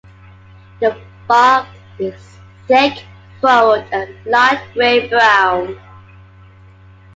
The 0.79 0.99
bark 1.27 1.67
is 1.99 2.15
thick, 2.67 3.05
furrowed, 3.39 3.85
and 3.91 4.11
light 4.25 4.59
gray-brown. 4.73 5.79